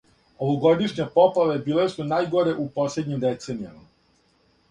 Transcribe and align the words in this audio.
Овогодишње 0.43 1.05
поплаве 1.17 1.57
биле 1.67 1.85
су 1.95 2.07
најгоре 2.13 2.55
у 2.63 2.67
последњим 2.79 3.23
деценијама. 3.27 3.85